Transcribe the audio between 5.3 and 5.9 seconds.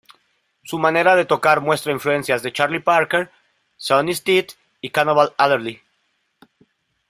Adderley.